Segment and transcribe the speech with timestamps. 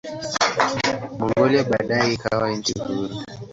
[1.19, 3.15] Mongolia baadaye ikawa nchi huru.